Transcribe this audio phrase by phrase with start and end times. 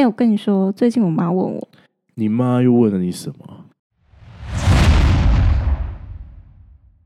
[0.00, 1.68] 哎、我跟你说，最近我妈问我，
[2.14, 3.66] 你妈又问了你什么？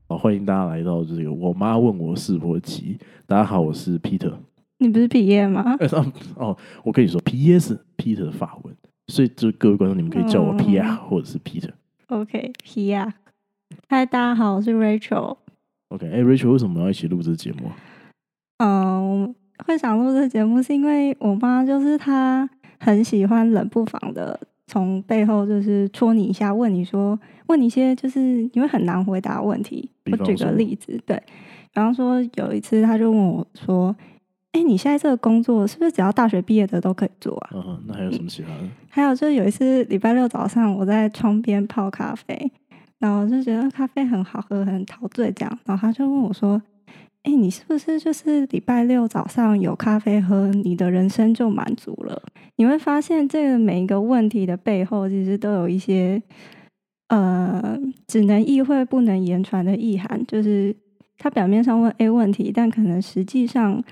[0.07, 2.97] 好，欢迎大家来到这个我妈问我世博集。
[3.27, 4.31] 大家好，我是 Peter。
[4.77, 5.75] 你不是毕业吗？
[5.81, 8.73] 哎、 哦哦，我跟你说，P 是 Peter 的法文，
[9.07, 11.71] 所以就各位观众，你们可以叫我嗯 Pierre 或者是 Peter。
[12.07, 13.13] OK，皮呀。
[13.89, 15.35] 嗨，大家好，我是 Rachel。
[15.89, 17.75] OK，哎、r a c h e l 为什么要一起录这个节目啊？
[18.59, 19.35] 嗯，
[19.65, 22.49] 会想录这个节目是因为我妈就是她
[22.85, 28.19] 很喜欢冷不防的从背后就是戳你一下，问你说问你一些就是
[28.53, 29.89] 你会很难回答的问题。
[30.11, 31.17] 我举个例子，对，
[31.73, 33.95] 比方说有一次他就问我说
[34.53, 38.59] ：“哎、你现在这个工作是不是只要大学毕业的都可以做啊？”嗯哼，那还有什么其他的？
[38.87, 42.51] 还有就是有一次礼拜六早上，我在窗边泡咖啡，
[42.99, 45.59] 然后就觉得咖啡很好喝，很陶醉这样。
[45.65, 46.61] 然后他就问我说
[47.25, 52.21] ：“哎、你是不是就是礼拜六早上有咖啡喝，你的人生就满足了？”
[52.57, 56.21] 你会发现，这个每一个问题的背后，其实都有一些
[57.09, 57.77] 呃
[58.07, 60.73] 只能意会不能言传的意涵，就是
[61.17, 63.83] 他表面上问 A 问题，但可能实际上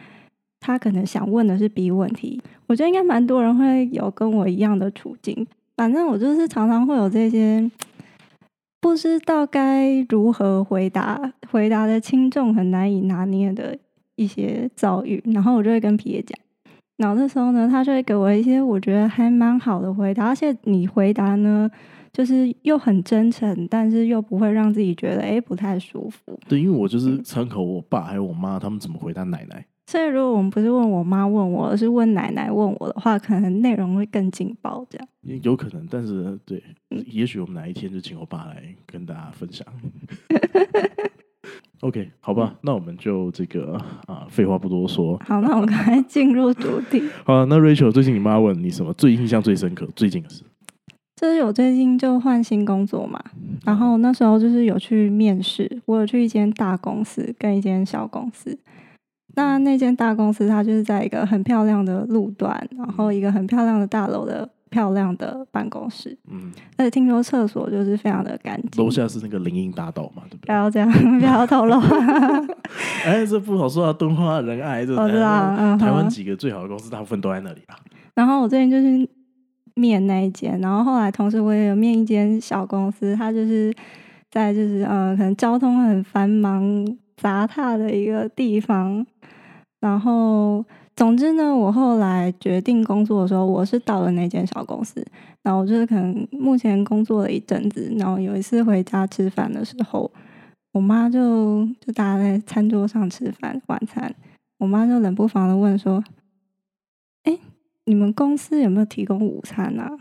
[0.59, 2.39] 他可能想问的是 B 问题。
[2.67, 5.45] 我觉得应该蛮多人会有跟我一样的处境。
[5.75, 7.69] 反正我就是常常会有这些
[8.83, 13.77] 不知道该如何回答，回答的轻重很难以拿捏的
[14.17, 16.37] 一些遭遇，然后我就会跟皮爷讲。
[16.97, 21.71] 然后那时候呢，他就会给我一些我觉得还蛮好的回答，而且你回答呢，
[22.11, 26.37] 就是又很真诚，但是又不会让自己觉得诶不太舒服。
[26.49, 29.65] 对，因为我就是参考我爸还有我妈他们怎么回答奶奶。
[29.85, 34.85] 所以如果我们不是问我妈问我，而是问奶奶问我的话，可能内容会更劲爆。
[34.89, 39.67] 这样，也有可能，但是对，嗯也许我们哪一天就请我爸来跟大家分享。
[41.81, 45.19] OK， 好吧，那我们就这个啊，废话不多说。
[45.25, 47.03] 好，那我们赶快进入主题。
[47.25, 49.85] 好了，那 Rachel 最近你妈问你什么最印象最深刻？
[49.95, 50.43] 最近的事？
[51.17, 53.21] 就是我最近就换新工作嘛，
[53.65, 58.57] 然后那时候就是有去面试，我有去一间大公司跟一间小公司。
[59.35, 68.89] 那那间大公司它就是在一个很漂亮的路段，然后一个很漂亮的大楼的漂亮的办公室，嗯，而且听说厕所就是非常的干净楼。
[68.89, 70.47] 下是那个林荫大道嘛，对不对？
[70.47, 71.79] 不要这样， 不要透露。
[73.05, 76.09] 哎，这不好说啊，敦化仁爱这我知道，嗯台湾哼。
[76.09, 77.75] 几个最好的公司，大部分都在那里啦。
[78.15, 79.09] 然后我最近就是
[79.75, 83.73] 面那一间，然后后来同时我也有面一间小公司，它就是
[84.29, 86.63] 在就是呃可能交通很繁忙
[87.17, 89.05] 杂沓的一个地方。
[89.79, 90.63] 然后
[90.95, 95.05] 总之呢，我后来决定工作的时候，我是到了那间小公司。
[95.41, 100.09] 然后就是可能目前工作了一阵子，然后有一次回家吃饭的时候，
[100.71, 104.15] 我妈就就大家在餐桌上吃饭晚餐，
[104.59, 106.01] 我妈就冷不防的问说
[107.23, 107.37] ：“哎，
[107.83, 109.91] 你们公司有没有提供午餐啊？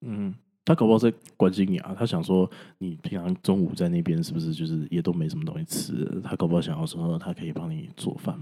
[0.00, 0.34] 嗯，
[0.68, 6.20] 他搞不好在关心你啊，他想说你平常中午在那边是不是就是也都没什么东西吃？
[6.22, 8.38] 他搞不好想要说他可以帮你做饭。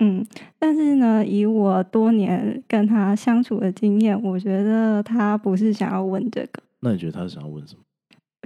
[0.00, 0.22] 嗯，
[0.58, 7.80] 但是呢，以我多年跟他相处的经验，我觉得他不是想要问这个，那你觉得他是想要问什么？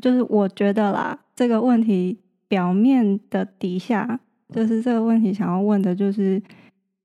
[0.01, 2.17] 就是我觉得啦，这个问题
[2.47, 4.21] 表面的底下，
[4.55, 6.41] 就是这个问题想要问的就是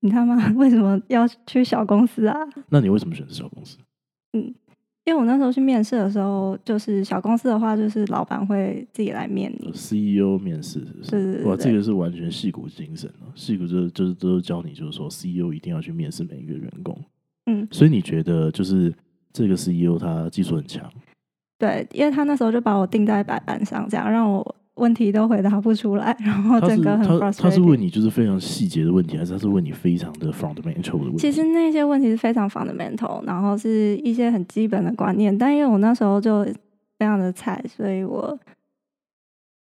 [0.02, 2.36] 你他妈 为什么要去小公司啊？
[2.68, 3.76] 那你为什么选择小公司？
[5.10, 11.42] 因为我那时候去面试的时候，就是小公司的话，就是老板会自己来面你，CEO 面试是不是？
[11.44, 13.26] 哇，对对对这个是完全戏骨精神哦！
[13.34, 16.96] 戏骨就是就是都是教你，就是说 CEO 一定要去面试每一个员工。
[17.46, 18.94] 嗯，所以你觉得就是
[19.32, 20.88] 这个 CEO 他技术很强，
[21.58, 31.18] 对，因为他那时候就把我定在白板上，这样让我问题都回答不出来， 然后整个很他他是问你就是非常细节的问题，还是他是问你非常的 fundamental 的问题？
[31.18, 36.42] 其实那些问题是非常 fundamental，然后是一些很基本的观念，但因为我那时候就
[36.98, 38.36] 非常的菜，所以我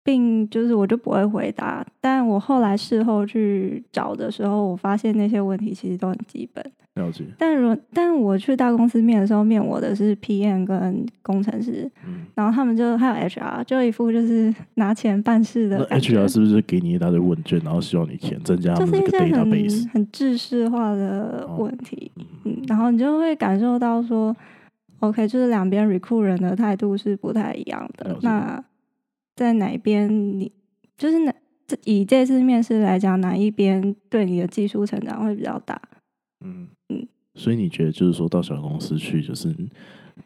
[0.02, 1.84] 并就是我就不会回答。
[2.00, 6.64] 但我后来事后去找的时候，我发现那些问题其实都很基本。
[6.96, 15.96] 了解，但如但我去大公司面的时候，面我的是 PM 跟工程师，嗯，然后他们就还有 HR，就一副就是 拿钱办事的那。
[15.98, 19.82] HR 是不是给你一大堆问卷，然后希望你填，增加就是一些 database？
[19.84, 22.10] 很很制式化的哦问题，
[22.44, 24.36] 嗯，然后你就会感受到说
[24.98, 28.62] ，OK，就是两边 recruit 人的态度是不太一样的那
[29.40, 30.06] 在哪一边
[30.38, 30.52] 你
[30.98, 31.34] 就是哪
[31.66, 35.80] 这以这次面试来讲，哪一边对你的技术成长会比较大？
[36.44, 39.54] 嗯嗯所以你觉得就是说到小公司去，就是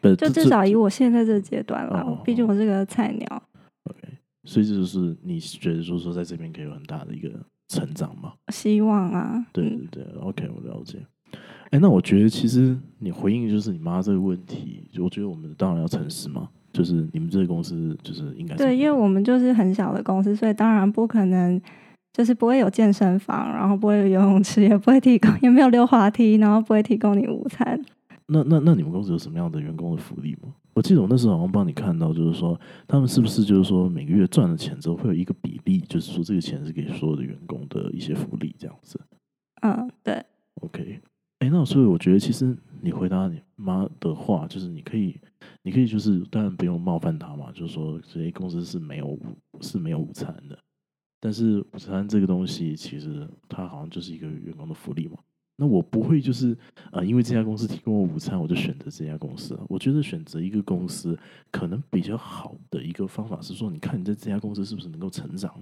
[0.01, 3.43] 不就至少以我现在这个阶段啦哦，毕竟我是个菜鸟。
[3.83, 3.99] OK，
[4.43, 7.29] 所以这就是你觉得说说在这边可以有很大的一个
[7.69, 8.33] 成长嘛？
[8.51, 10.99] 希望啊，对嗯对对，OK，我了解。
[11.71, 16.49] 哎，那我觉得其实你回应就是你妈这个问题，我觉得我们当然要诚实嘛。
[16.75, 21.59] 就是你们这个公司就是应该对，因为我们就是很小的公司，所以当然不可能
[22.11, 27.81] 就是不会有健身房，然后不会有游泳池，也不会提供，也没有溜滑梯，然后不会提供你午餐。
[28.27, 30.53] 那那那你们公司有什么样的员工的福利吗？
[30.73, 38.99] 我记得我那时候好像帮你看到，就是说他们是不是就是说每个月赚了钱之后会有一个比例，就是说这个钱是给所有的员工的一些福利这样子。
[39.61, 40.21] 嗯，对。
[40.61, 40.99] OK，
[41.39, 45.17] 哎，那所以我觉得其实你回答你妈的话，就是你可以。
[45.61, 49.19] 你可以就是当然不用冒犯他嘛，就是说这些公司是没有
[49.61, 50.57] 是没有午餐的，
[51.19, 55.17] 但是午餐这个东西其实它好像就是一个员工的福利嘛。
[55.57, 56.57] 那我不会就是
[56.91, 59.57] 呃因为这家公司提供午餐，我就选择这家公司。
[59.69, 61.17] 我觉得选择一个公司
[61.49, 65.61] 可能比较好的一个方法是说，你看你在这家公司是不是能够成长？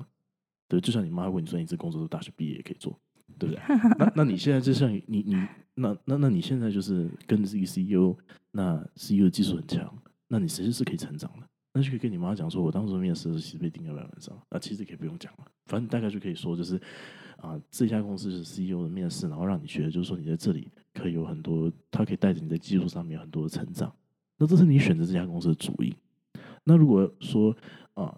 [0.67, 2.99] 对，就像你妈问你说你这工作是大学毕业也可以做，
[3.37, 3.63] 对不对？
[3.99, 8.15] 那那你现在就像你你那那那你现在就是跟这个 CEO。
[8.55, 9.91] 那 CEO 技术很强，
[10.27, 16.79] 那你其实是可以成长的，那就可以跟你妈讲说，我当时面试其实被定在百分上，那其实可以不用讲了，反正大概就可以说，就是
[17.37, 23.91] 啊，这家公司是 CEO 的面试，然后让你觉得就是说你在这里可以有很多，他可以带着你在技术上面很多的成长，
[24.37, 25.95] 那这是你选择这家公司的主意。
[26.63, 27.57] 那如果说
[27.95, 28.15] 啊，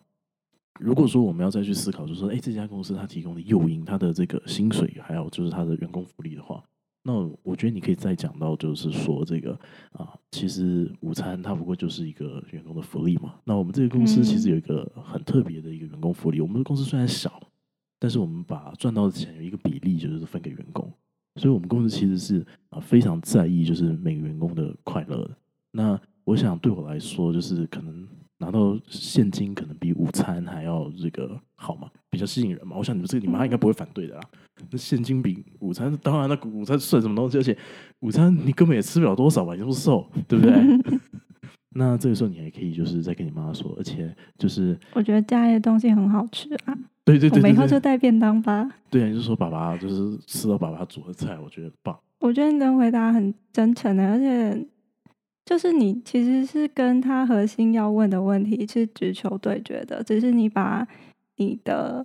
[0.82, 6.62] 如果说我们要再去思考，就是说，哎，这家公司它提供的诱因，它的这个薪水，还有就是它的员工福利的话。
[7.08, 7.14] 那
[7.44, 9.54] 我觉得你可以再讲到，就是说这个
[9.92, 13.36] 啊，其实午餐它不过就是一个员工的福利嘛。
[13.44, 16.42] 那我们这个公司其实有一个很特别的一个员工福利。
[16.42, 17.40] 我们的公司虽然小，
[18.00, 20.92] 但是我们把赚到的钱有一个比例就是分给员工，
[21.36, 25.38] 所以我们公司其实是啊非常在意就是每个员工的快乐的。
[25.72, 28.08] 那我想对我来说，就是可能。
[28.38, 32.76] 拿到现金可能比午餐还要这个好嘛，比较吸引人嘛。
[32.78, 34.22] 我想你们这个你妈应该不会反对的啦。
[34.70, 37.38] 那现金比午餐，当然那午餐算什么东西？
[37.38, 37.58] 而且
[38.02, 40.54] 午餐你根本也吃不了多少吧，你不瘦，对不对？
[41.78, 46.78] 那这个时候你还可以就是再跟你妈说，而且就是我觉得家里的东西很好吃啊。
[47.04, 48.70] 对对对，我们以后就带便当吧。
[48.90, 51.98] 对啊，你就是说爸爸就是吃到爸爸煮的菜，我觉得棒。
[52.20, 54.68] 我觉得你的回答很真诚的，而且。
[55.46, 60.86] 就是你其实是跟他核心要问的问题是直球对决的，只是你把
[61.36, 62.04] 你的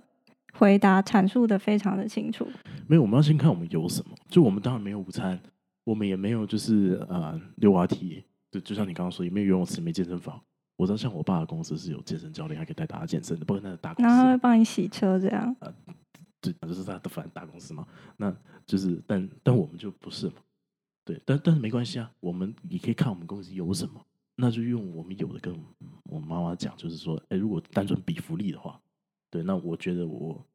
[0.53, 2.47] 回答阐述的非常的清楚。
[2.87, 4.15] 没有，我们要先看我们有什么。
[4.29, 5.39] 就我们当然没有午餐，
[5.83, 10.39] 我们也没有就是呃溜滑梯，就就像你刚刚说，也没有游泳池，没健身房。
[10.77, 15.55] 我知道像我爸的公司是有健身教练，还可以带大家健身的，不过那个大公司，然后会帮你洗车这样。
[15.61, 15.73] 呃，
[16.39, 17.87] 对，就是他的反正大公司嘛。
[18.17, 18.31] 那
[18.67, 20.33] 就是，但但我们就不是嘛。
[21.03, 24.05] 对，但但是没关系啊，我们你可以看我们公司有什么，
[24.35, 25.53] 那就用我们有的跟
[26.03, 28.79] 我妈妈讲，就是说，哎，如果单纯比福利的话，
[29.29, 30.45] 对，那我觉得我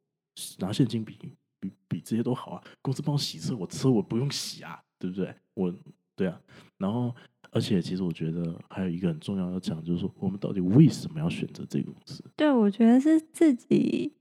[0.59, 1.17] 拿现金比
[1.59, 2.63] 比比这些都好啊。
[2.81, 5.35] 公司帮我洗车，我车我不用洗啊，对不对？
[5.55, 5.75] 我
[6.15, 6.41] 对啊，
[6.79, 7.15] 然后
[7.51, 12.25] 而且其实我觉得还有一个很重要要讲，就是说我们到底为什么要选择这个公司？
[12.37, 14.13] 对，我觉得是自己，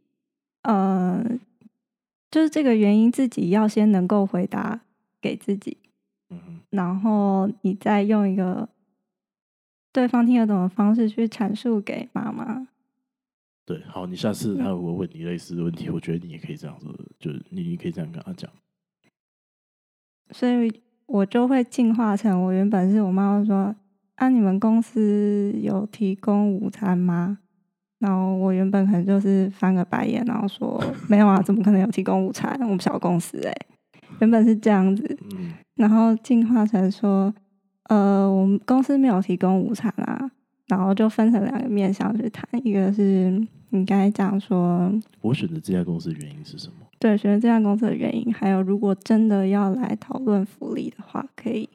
[0.63, 1.24] 呃，
[2.31, 4.81] 就是这个原因自己要先能够回答
[5.21, 5.78] 给自己。
[6.69, 8.68] 然后你再用一个
[9.94, 12.68] 对方听得懂的方式去阐述给妈妈。
[13.66, 16.88] 对，好，你下次他如果问你类似的问题，我觉得你也可以这样子，
[17.18, 18.50] 就是你你可以这样跟他讲。
[20.31, 23.75] 所以我就会进化成我原本是我妈妈说
[24.16, 27.40] ：“啊，你们公司有提供午餐吗？”
[28.00, 32.56] 然后我原本可能就是翻个白眼，然后说：“没有啊，怎么可能有提供午餐？
[32.61, 33.56] 我们小公司哎。”
[34.21, 35.15] 原本是这样子，
[35.76, 37.34] 然后进化成说，
[37.90, 40.32] 呃，我们公司没有提供午餐啦，
[40.68, 43.30] 然后就分成两个面向去谈，一个是
[43.70, 44.92] 你刚才讲说，
[45.22, 46.76] 我选择这家公司的原因是什么？
[46.98, 51.70] 对，选择这家公司的原因，还有如果真的要来讨论福利的话，可以。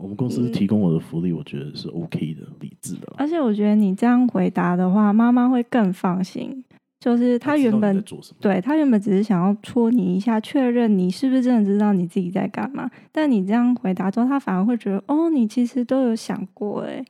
[0.00, 3.12] 我们公司提供我的福利，我觉得是 OK 的，理智的。
[3.18, 6.64] 而且我觉得你这样回答的话，妈妈会更放心。
[7.02, 8.00] 就是他原本
[8.38, 12.88] 对他原本只是想要戳你一下，确认你是不是真的知道你自己在干嘛。
[13.10, 17.04] 但你这样回答之后，他反而会觉得哦，你其实都有想过哎，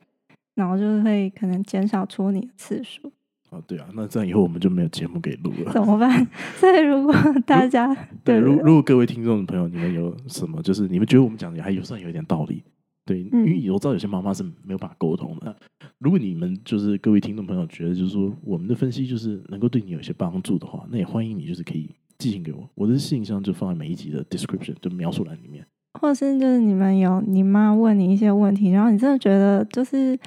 [0.55, 3.11] 然后就会可能减少戳你的次数。
[3.51, 6.27] 哦，对啊，那这样以后我们就没有节目给录了，怎么办？
[6.57, 7.13] 所以如果
[7.45, 12.63] 大家对，如如果各位听众的朋友，你们有什么，就是你们觉得我们讲的还有算有一点道理。
[13.05, 15.53] 对，因为我知道有些妈妈是没有办法沟通的。
[15.99, 25.65] 如果你们就是各位听众朋友觉得，就是说我们的分析就是能够对你有一些帮助的话，那也欢迎你就是可以寄信给我，我的信箱就放在每一集的 description 就描述栏里面。
[25.99, 30.17] 或者是就是你们有你妈问你一些问题，然后你真的觉得就是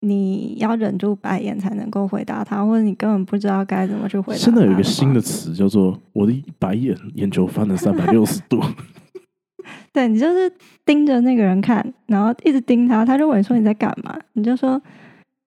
[0.00, 4.38] 你要忍住白眼才能够回答他，或者你根本不知道该怎么去回答。
[4.38, 8.60] 现在有一个新的词叫做“我的白眼眼球翻了三百六十度”。
[9.92, 10.50] 对你就是
[10.84, 14.80] 盯着那个人看，然后一直盯他，他就问你说你在干嘛，你就说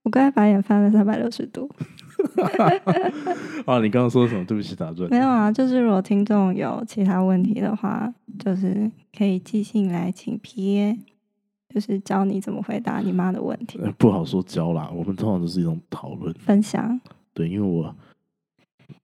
[0.03, 1.69] 我刚才把眼翻了三百六十度。
[3.65, 4.43] 啊， 你刚刚说什么？
[4.45, 5.09] 对不起，打断。
[5.09, 10.99] 没有啊，就是如果听众有其他问题的话，就是可以寄信来请 P，A，
[11.73, 13.79] 就是教你怎么回答你妈的问题。
[13.81, 16.33] 呃不好说教啦，我们通常都是一种讨论。
[16.33, 16.99] 分享，
[17.33, 17.95] 对，因为我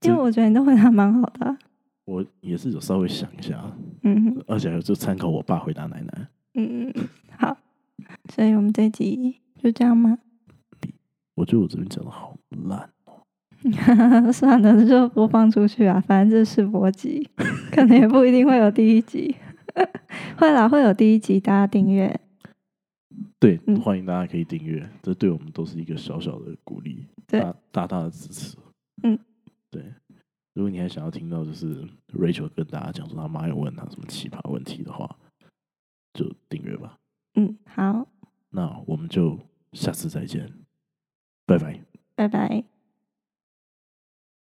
[0.02, 1.58] 因为我觉得你都回答蛮好的啊。
[2.04, 3.64] 我也是有稍微想一下，
[4.06, 6.28] 嗯哼而且还有就参考我爸回答奶奶。
[6.54, 7.58] 嗯嗯嗯，好，
[8.30, 10.20] 所以我们这集就这样吗？
[11.36, 13.26] 我觉得我这边讲的好烂哦。
[14.32, 17.28] 算了，就播放出去啊，反正这是试播集，
[17.74, 19.36] 可能也不一定会有第一集。
[20.38, 22.18] 会啦，会有第一集，大家订阅。
[23.40, 28.56] 对，嗯欢迎大家可以订阅，这对我们都是一个小小的鼓励，对大大大的支持。
[29.04, 29.20] 嗯，
[29.70, 29.84] 对。
[30.56, 35.18] 如果你还想要听到就是 Rachel 跟大家讲说他妈有问他什么奇葩问题的话，
[36.14, 36.98] 就订阅吧。
[37.36, 38.08] 嗯，好，
[38.50, 39.38] 那我们就
[39.74, 40.52] 下次再见，
[41.46, 41.82] 拜拜。
[42.16, 42.75] 拜拜。